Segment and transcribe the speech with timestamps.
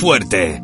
[0.00, 0.62] Fuerte!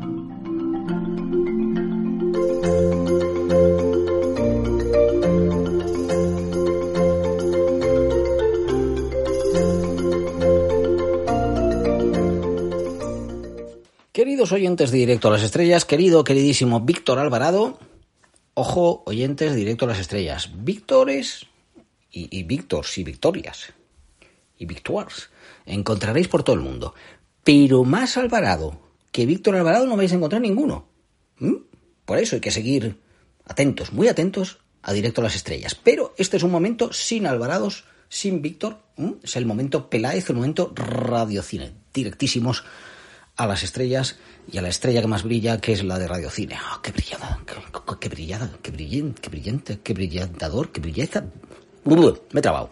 [14.12, 17.78] Queridos oyentes de Directo a las Estrellas, querido, queridísimo Víctor Alvarado,
[18.54, 21.44] ojo, oyentes Directo a las Estrellas, Víctores
[22.10, 23.74] y, y y Victorias
[24.56, 25.28] y Victoires,
[25.66, 26.94] encontraréis por todo el mundo.
[27.44, 28.85] Pero más Alvarado
[29.16, 30.92] que Víctor Alvarado no vais a encontrar ninguno.
[31.38, 31.64] ¿Mm?
[32.04, 33.00] Por eso hay que seguir
[33.46, 35.74] atentos, muy atentos a Directo a las Estrellas.
[35.74, 38.82] Pero este es un momento sin Alvarados, sin Víctor.
[38.98, 39.12] ¿Mm?
[39.22, 41.72] Es el momento Peláez, el momento radiocine.
[41.94, 42.64] Directísimos
[43.36, 44.18] a las estrellas
[44.52, 46.58] y a la estrella que más brilla, que es la de radiocine.
[46.74, 47.40] ¡Oh, qué brillada!
[47.46, 47.54] ¡Qué,
[47.98, 48.52] qué brillada!
[48.60, 49.22] ¡Qué brillante!
[49.22, 49.80] ¡Qué brillante!
[49.82, 50.72] ¡Qué brillantador!
[50.72, 51.24] ¡Qué belleza!
[51.86, 52.68] Me he trabado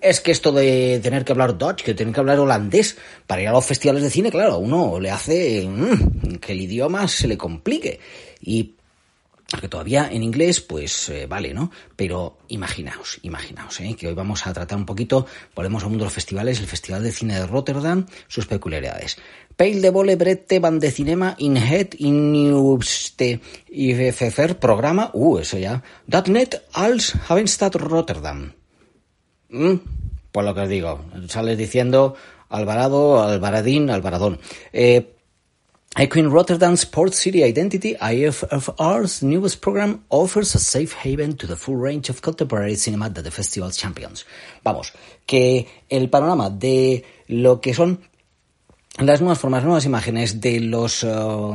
[0.00, 3.48] es que esto de tener que hablar Dutch, que tener que hablar holandés para ir
[3.48, 7.28] a los festivales de cine, claro, a uno le hace mmm, que el idioma se
[7.28, 8.00] le complique.
[8.40, 8.74] Y
[9.60, 11.70] que todavía en inglés, pues eh, vale, ¿no?
[11.94, 13.94] Pero imaginaos, imaginaos, ¿eh?
[13.98, 17.02] que hoy vamos a tratar un poquito, volvemos al mundo de los festivales, el Festival
[17.02, 19.16] de Cine de Rotterdam, sus peculiaridades.
[19.56, 22.60] Peil de Vole Brette van de Cinema in Het in
[24.58, 25.82] programa, uh, eso ya,
[26.26, 28.52] net als Havenstad Rotterdam.
[29.48, 29.74] Mm,
[30.32, 32.14] por lo que os digo, sales diciendo
[32.48, 34.38] Alvarado, Alvaradín, Alvaradón.
[34.72, 35.12] Eh,
[35.98, 41.76] Equine Rotterdam Sport City Identity, IFFR's newest program, offers a safe haven to the full
[41.76, 44.26] range of contemporary cinema that the festival champions.
[44.62, 44.92] Vamos,
[45.24, 48.00] que el panorama de lo que son
[48.98, 51.54] las nuevas formas, nuevas imágenes de los uh,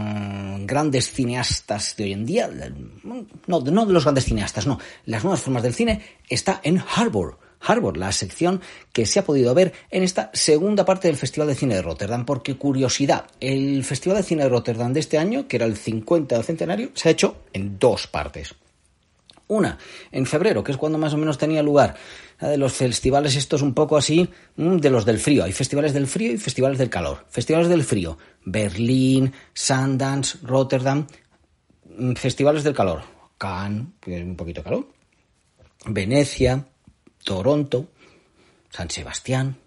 [0.65, 2.49] grandes cineastas de hoy en día,
[3.03, 7.37] no, no de los grandes cineastas, no, las nuevas formas del cine está en Harbour
[7.61, 8.61] Harbour, la sección
[8.91, 12.25] que se ha podido ver en esta segunda parte del Festival de Cine de Rotterdam.
[12.25, 16.41] Porque curiosidad, el Festival de Cine de Rotterdam de este año, que era el 50
[16.43, 18.55] centenario, se ha hecho en dos partes.
[19.47, 19.77] Una,
[20.13, 21.95] en febrero, que es cuando más o menos tenía lugar
[22.39, 25.43] de los festivales estos un poco así, mm, de los del frío.
[25.43, 27.25] Hay festivales del frío y festivales del calor.
[27.29, 31.05] Festivales del frío, Berlín, Sundance, Rotterdam.
[31.97, 33.03] Mm, festivales del calor,
[33.37, 34.87] Cannes, un poquito calor.
[35.85, 36.65] Venecia,
[37.23, 37.87] Toronto,
[38.69, 39.57] San Sebastián,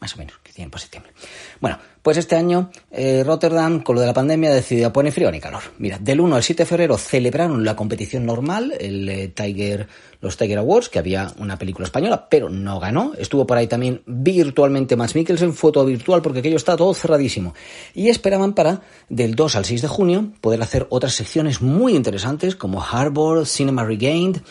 [0.00, 1.12] más o menos, que tienen por septiembre.
[1.60, 5.30] Bueno, pues este año eh, Rotterdam, con lo de la pandemia, ha decidido poner frío
[5.30, 5.62] ni calor.
[5.78, 9.88] Mira, del 1 al 7 de febrero celebraron la competición normal, el eh, Tiger,
[10.20, 13.14] los Tiger Awards, que había una película española, pero no ganó.
[13.16, 17.54] Estuvo por ahí también virtualmente Max Mikkelsen, todo virtual porque aquello está todo cerradísimo.
[17.94, 22.54] Y esperaban para, del 2 al 6 de junio, poder hacer otras secciones muy interesantes
[22.54, 24.42] como Harbor, Cinema Regained,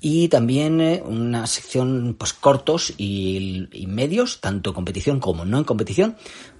[0.00, 5.64] y también eh, una sección pues cortos y, medios, tanto en competición como no en
[5.64, 6.16] competición,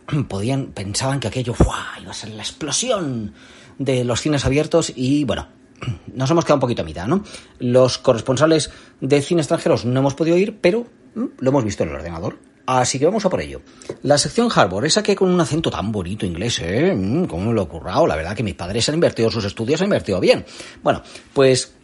[0.28, 3.33] podían pensaban que aquello iba a ser la explosión
[3.78, 5.49] de los cines abiertos y bueno,
[6.15, 7.25] nos hemos quedado un poquito a mitad, ¿no?
[7.59, 8.71] Los corresponsales
[9.01, 12.39] de cine extranjeros no hemos podido ir, pero mm, lo hemos visto en el ordenador.
[12.67, 13.62] Así que vamos a por ello.
[14.03, 16.95] La sección Harbor, esa que con un acento tan bonito inglés, ¿eh?
[16.95, 18.07] Mm, ¿Cómo lo he currado?
[18.07, 20.45] La verdad que mis padres han invertido sus estudios, han invertido bien.
[20.83, 21.03] Bueno,
[21.33, 21.75] pues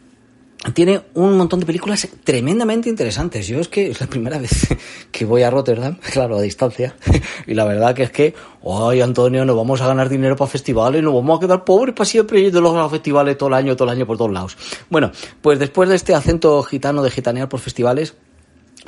[0.75, 3.47] tiene un montón de películas tremendamente interesantes.
[3.47, 4.69] Yo es que es la primera vez
[5.11, 6.97] que voy a Rotterdam, claro, a distancia,
[7.47, 8.35] y la verdad que es que,
[8.65, 12.07] ay Antonio, nos vamos a ganar dinero para festivales, nos vamos a quedar pobres para
[12.07, 14.57] siempre yendo a los festivales todo el año, todo el año por todos lados.
[14.91, 18.15] Bueno, pues después de este acento gitano de gitanear por festivales,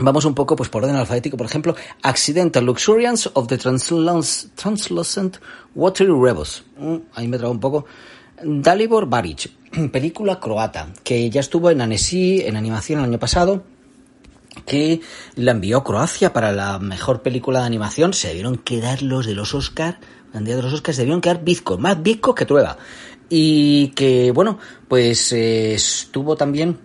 [0.00, 5.38] Vamos un poco pues por orden alfabético, por ejemplo, Accidental Luxuriance of the Translucent
[5.74, 6.62] Watery Rebels.
[6.78, 7.84] Mm, ahí me trago un poco.
[8.42, 9.50] Dalibor Baric,
[9.92, 13.64] película croata, que ya estuvo en Annecy en animación el año pasado,
[14.66, 15.00] que
[15.34, 18.12] la envió Croacia para la mejor película de animación.
[18.12, 20.00] Se debieron quedar los de los Oscar,
[20.34, 22.76] el día de los Oscars, se debieron quedar bizcos, más bizcos que trueba.
[23.28, 24.58] Y que, bueno,
[24.88, 26.78] pues eh, estuvo también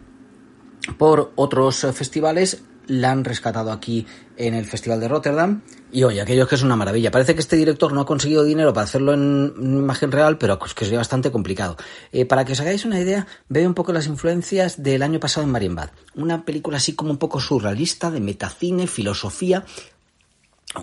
[0.98, 4.06] por otros festivales la han rescatado aquí
[4.38, 5.62] en el Festival de Rotterdam.
[5.92, 7.12] Y oye, aquello que es una maravilla.
[7.12, 10.86] Parece que este director no ha conseguido dinero para hacerlo en imagen real, pero que
[10.86, 11.78] es bastante complicado.
[12.12, 15.46] Eh, para que os hagáis una idea, veo un poco las influencias del año pasado
[15.46, 15.92] en Marienbad.
[16.16, 19.66] Una película así como un poco surrealista, de metacine, filosofía,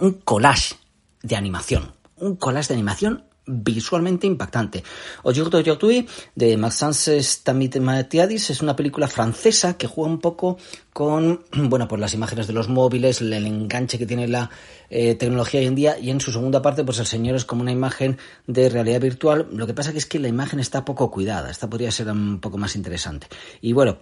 [0.00, 0.76] un collage
[1.23, 1.93] de animación.
[2.17, 4.82] Un collage de animación visualmente impactante.
[5.25, 10.58] Aujourd'hui Aujourd'hui de Maxence Stamatiadis es una película francesa que juega un poco
[10.93, 14.50] con bueno pues las imágenes de los móviles, el, enganche que tiene la
[14.88, 17.62] eh, tecnología hoy en día y en su segunda parte pues el señor es como
[17.62, 19.49] una imagen de realidad virtual.
[19.52, 21.50] Lo que pasa que es que la imagen está poco cuidada.
[21.50, 23.26] Esta podría ser un poco más interesante.
[23.61, 23.99] Y bueno,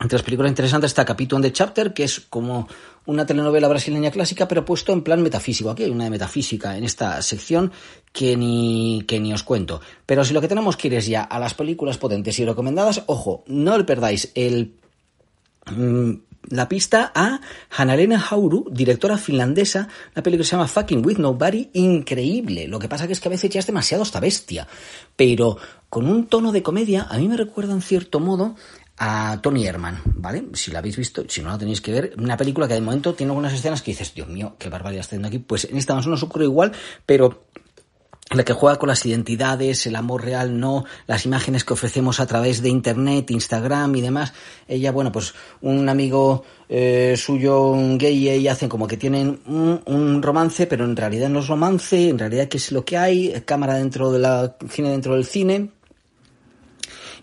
[0.00, 2.68] entre las películas interesantes está Capítulo de Chapter, que es como
[3.06, 5.70] una telenovela brasileña clásica, pero puesto en plan metafísico.
[5.70, 7.72] Aquí hay una de metafísica en esta sección
[8.12, 9.80] que ni, que ni os cuento.
[10.06, 13.02] Pero si lo que tenemos que ir es ya a las películas potentes y recomendadas,
[13.06, 14.74] ojo, no le perdáis el,
[15.66, 16.12] mm,
[16.50, 17.40] la pista a
[17.76, 22.68] Hanalena Hauru, directora finlandesa, una película que se llama Fucking With Nobody, increíble.
[22.68, 24.68] Lo que pasa es que a veces ya es demasiado esta bestia,
[25.16, 25.58] pero
[25.88, 28.54] con un tono de comedia, a mí me recuerda en cierto modo
[28.98, 30.46] a Tony Herman, ¿vale?
[30.54, 33.14] Si la habéis visto, si no la tenéis que ver, una película que de momento
[33.14, 35.38] tiene algunas escenas que dices, Dios mío, qué barbaridad está haciendo aquí.
[35.38, 36.72] Pues en esta no nos ocurre igual,
[37.06, 37.44] pero
[38.30, 42.26] la que juega con las identidades, el amor real no, las imágenes que ofrecemos a
[42.26, 44.34] través de internet, Instagram y demás.
[44.66, 50.22] Ella, bueno, pues un amigo eh, suyo gay y hacen como que tienen un, un,
[50.22, 53.74] romance, pero en realidad no es romance, en realidad qué es lo que hay, cámara
[53.74, 55.70] dentro de la cine dentro del cine,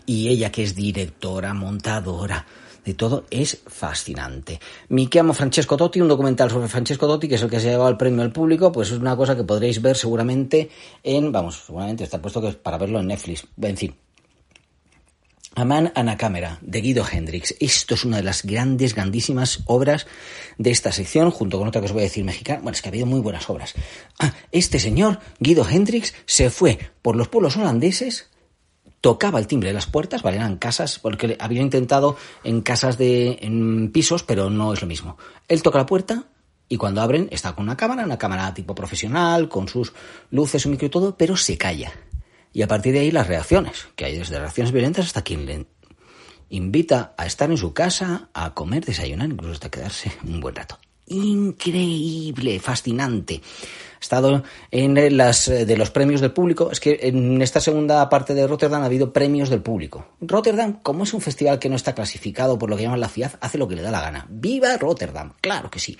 [0.06, 2.46] y ella que es directora, montadora,
[2.86, 4.60] de todo, es fascinante.
[4.88, 7.68] Mi que amo Francesco Totti, un documental sobre Francesco Totti, que es el que se
[7.68, 10.70] ha llevado el premio al público, pues es una cosa que podréis ver seguramente
[11.02, 13.44] en, vamos, seguramente está puesto que es para verlo en Netflix.
[13.60, 13.96] En fin.
[15.56, 17.56] A Man and a Camera, de Guido Hendrix.
[17.58, 20.06] Esto es una de las grandes, grandísimas obras
[20.58, 22.60] de esta sección, junto con otra que os voy a decir mexicana.
[22.60, 23.74] Bueno, es que ha habido muy buenas obras.
[24.20, 28.28] Ah, este señor, Guido Hendrix, se fue por los pueblos holandeses
[29.06, 30.38] tocaba el timbre de las puertas, ¿vale?
[30.38, 35.16] Eran casas, porque había intentado en casas de, en pisos, pero no es lo mismo.
[35.46, 36.24] Él toca la puerta
[36.68, 39.92] y cuando abren está con una cámara, una cámara tipo profesional, con sus
[40.32, 41.92] luces, su micro y todo, pero se calla.
[42.52, 45.66] Y a partir de ahí las reacciones, que hay desde reacciones violentas hasta quien le
[46.48, 50.80] invita a estar en su casa, a comer, desayunar, incluso hasta quedarse un buen rato.
[51.06, 53.40] Increíble, fascinante
[54.00, 56.70] estado en las eh, de los premios del público.
[56.70, 60.06] Es que en esta segunda parte de Rotterdam ha habido premios del público.
[60.20, 63.38] Rotterdam, como es un festival que no está clasificado por lo que llaman la ciudad,
[63.40, 64.26] hace lo que le da la gana.
[64.28, 65.32] ¡Viva Rotterdam!
[65.40, 65.96] Claro que sí.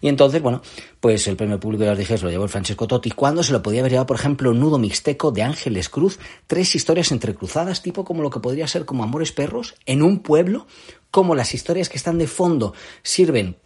[0.00, 0.62] Y entonces, bueno,
[1.00, 3.10] pues el premio público, ya os dije, se lo llevó el Francesco Totti.
[3.10, 6.18] Cuando se lo podía haber llevado, por ejemplo, Nudo Mixteco de Ángeles Cruz?
[6.46, 10.66] Tres historias entrecruzadas, tipo como lo que podría ser como Amores Perros, en un pueblo,
[11.10, 13.56] como las historias que están de fondo sirven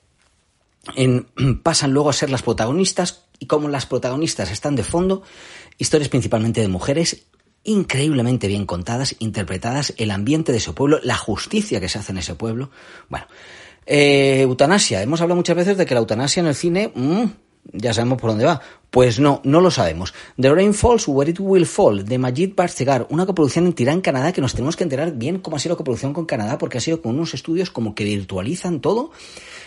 [0.96, 1.26] en,
[1.62, 5.22] pasan luego a ser las protagonistas y como las protagonistas están de fondo,
[5.76, 7.26] historias principalmente de mujeres
[7.62, 12.18] increíblemente bien contadas, interpretadas, el ambiente de ese pueblo, la justicia que se hace en
[12.18, 12.70] ese pueblo.
[13.10, 13.26] Bueno,
[13.84, 15.02] eh, eutanasia.
[15.02, 17.24] Hemos hablado muchas veces de que la eutanasia en el cine, mm,
[17.74, 18.62] ya sabemos por dónde va.
[18.90, 20.14] Pues no, no lo sabemos.
[20.40, 24.32] The Rain Falls, Where It Will Fall, de Majid Barcegar, una coproducción en Tirán, Canadá,
[24.32, 26.80] que nos tenemos que enterar bien cómo ha sido la coproducción con Canadá, porque ha
[26.80, 29.10] sido con unos estudios como que virtualizan todo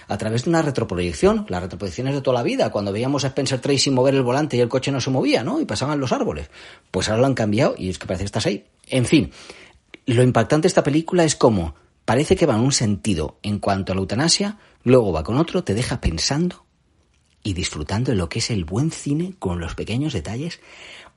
[0.07, 1.45] a través de una retroproyección.
[1.49, 4.59] Las retroproyecciones de toda la vida, cuando veíamos a Spencer Tracy mover el volante y
[4.59, 5.59] el coche no se movía, ¿no?
[5.59, 6.49] Y pasaban los árboles.
[6.91, 8.65] Pues ahora lo han cambiado y es que parece que estás ahí.
[8.87, 9.31] En fin,
[10.05, 11.75] lo impactante de esta película es cómo
[12.05, 15.65] parece que va en un sentido en cuanto a la eutanasia, luego va con otro,
[15.65, 16.65] te deja pensando
[17.43, 20.61] y disfrutando de lo que es el buen cine con los pequeños detalles.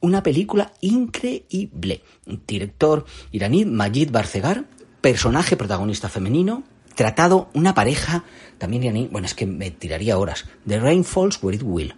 [0.01, 2.03] Una película increíble.
[2.47, 4.65] Director iraní Majid Barcegar,
[5.01, 6.65] personaje protagonista femenino,
[7.01, 8.25] tratado una pareja
[8.59, 10.45] también iraní, bueno, es que me tiraría horas.
[10.69, 11.95] The Rain Falls Where It Will.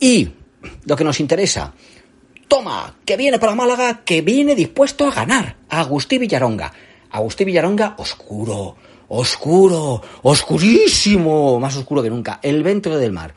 [0.00, 0.30] Y
[0.86, 1.74] lo que nos interesa,
[2.48, 5.56] toma, que viene para Málaga, que viene dispuesto a ganar.
[5.68, 6.72] Agustí Villaronga.
[7.10, 8.76] Agustí Villaronga, oscuro,
[9.08, 12.40] oscuro, oscurísimo, más oscuro que nunca.
[12.42, 13.34] El ventre del mar.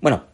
[0.00, 0.24] Bueno,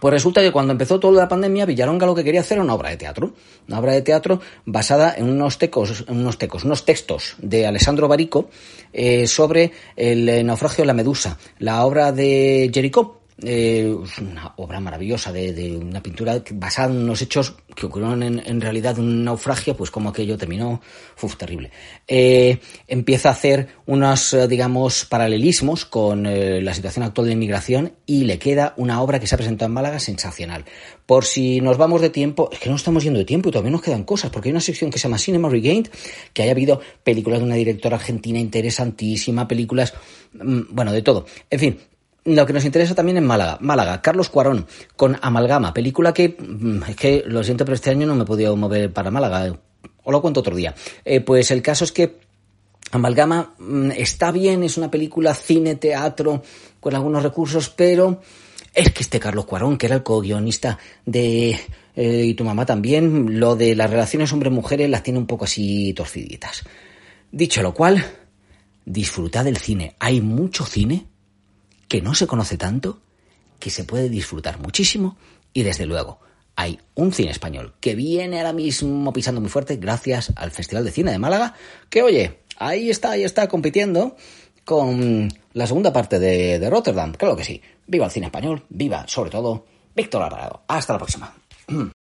[0.00, 2.74] pues resulta que cuando empezó toda la pandemia, Villaronga lo que quería hacer era una
[2.74, 3.32] obra de teatro.
[3.68, 8.50] Una obra de teatro basada en unos tecos, unos tecos, unos textos de Alessandro Barico
[8.92, 15.32] eh, sobre el naufragio de la Medusa, la obra de Jericó, eh, una obra maravillosa
[15.32, 20.10] de, una pintura basada en unos hechos que ocurrieron en, realidad un naufragio, pues como
[20.10, 20.80] aquello terminó,
[21.16, 21.70] fue terrible.
[22.06, 28.24] Eh, empieza a hacer unos, eh, digamos, paralelismos con la situación actual de inmigración y
[28.24, 30.64] le queda una obra que se ha presentado en Málaga sensacional.
[31.06, 33.72] Por si nos vamos de tiempo, es que no estamos yendo de tiempo y todavía
[33.72, 35.88] nos quedan cosas, porque hay una sección que se llama Cinema Regained,
[36.32, 39.94] que haya habido películas de una directora argentina interesantísima, películas,
[40.32, 41.26] mm, bueno, de todo.
[41.50, 41.78] En fin,
[42.24, 43.58] lo que nos interesa también es Málaga.
[43.60, 48.06] Málaga, Carlos Cuarón, con Amalgama, película que, mm, es que lo siento, pero este año
[48.06, 49.48] no me he podido mover para Málaga.
[49.48, 49.54] Eh,
[50.04, 50.74] o lo cuento otro día.
[51.04, 52.18] Eh, pues el caso es que
[52.92, 56.42] Amalgama mm, está bien, es una película cine, teatro,
[56.78, 58.20] con algunos recursos, pero
[58.72, 61.58] es que este Carlos Cuarón, que era el co-guionista de
[61.94, 65.92] eh, Y tu mamá también, lo de las relaciones hombres-mujeres las tiene un poco así
[65.92, 66.62] torciditas.
[67.30, 68.04] Dicho lo cual,
[68.84, 69.94] disfrutad del cine.
[69.98, 71.06] Hay mucho cine
[71.92, 73.00] que no se conoce tanto,
[73.58, 75.18] que se puede disfrutar muchísimo
[75.52, 76.20] y desde luego
[76.56, 80.90] hay un cine español que viene ahora mismo pisando muy fuerte gracias al Festival de
[80.90, 81.52] Cine de Málaga,
[81.90, 84.16] que oye, ahí está, ahí está compitiendo
[84.64, 87.60] con la segunda parte de, de Rotterdam, claro que sí.
[87.86, 90.62] Viva el cine español, viva sobre todo Víctor Alvarado.
[90.68, 91.34] Hasta la próxima.